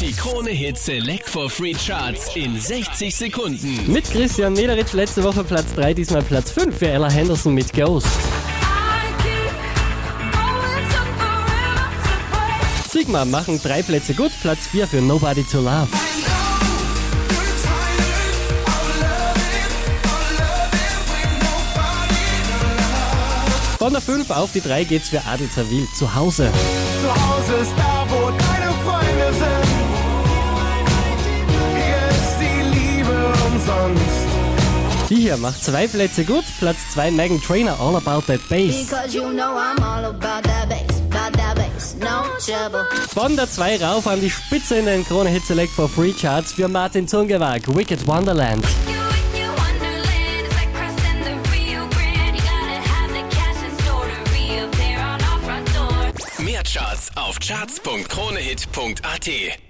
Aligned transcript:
Die 0.00 0.12
Krone 0.12 0.50
Hit 0.50 0.78
Select 0.78 1.28
for 1.28 1.50
Free 1.50 1.74
Charts 1.74 2.36
in 2.36 2.58
60 2.58 3.14
Sekunden. 3.14 3.92
Mit 3.92 4.08
Christian 4.08 4.52
Mederitsch 4.52 4.92
letzte 4.92 5.24
Woche 5.24 5.42
Platz 5.42 5.74
3, 5.74 5.92
diesmal 5.92 6.22
Platz 6.22 6.52
5 6.52 6.78
für 6.78 6.86
Ella 6.86 7.10
Henderson 7.10 7.52
mit 7.52 7.72
Ghost. 7.72 8.06
Sigma 12.88 13.24
machen 13.24 13.60
drei 13.60 13.82
Plätze 13.82 14.14
gut, 14.14 14.30
Platz 14.40 14.68
4 14.68 14.86
für 14.86 15.00
Nobody 15.00 15.42
to 15.42 15.58
Love. 15.58 15.88
Von 23.78 23.92
der 23.92 24.02
5 24.02 24.30
auf 24.30 24.52
die 24.52 24.60
3 24.60 24.84
geht's 24.84 25.08
für 25.08 25.24
Adel 25.24 25.48
Zawil 25.50 25.88
zu 25.96 26.14
Hause. 26.14 26.52
Zu 27.00 27.08
Hause 27.08 27.54
ist 27.62 27.72
da, 27.76 28.06
wo 28.08 28.17
Die 35.08 35.16
hier 35.16 35.36
macht 35.38 35.64
zwei 35.64 35.86
Plätze 35.86 36.24
gut, 36.24 36.44
Platz 36.58 36.76
2 36.92 37.12
Megan 37.12 37.40
Trainer 37.40 37.80
All 37.80 37.96
About 37.96 38.26
That 38.26 38.46
Bass. 38.50 38.86
Because 38.86 39.14
you 39.14 39.30
know 39.30 39.56
I'm 39.56 39.82
all 39.82 40.04
about 40.04 40.42
that 40.42 40.68
bass, 40.68 41.00
about 41.10 41.32
that 41.38 41.56
bass, 41.56 41.96
no 41.98 42.24
trouble. 42.44 42.84
Von 43.14 43.34
der 43.34 43.50
2 43.50 43.82
rauf 43.82 44.06
an 44.06 44.20
die 44.20 44.28
Spitze 44.28 44.76
in 44.76 44.84
den 44.84 45.06
Krone 45.06 45.30
Hit 45.30 45.46
Select 45.46 45.72
for 45.72 45.88
Free 45.88 46.12
Charts 46.12 46.52
für 46.52 46.68
Martin 46.68 47.08
Zungewag, 47.08 47.74
Wicked 47.74 48.06
Wonderland. 48.06 48.62
Mehr 56.38 56.62
Charts 56.62 57.10
auf 57.16 57.40
charts.kronehit.at. 57.40 59.67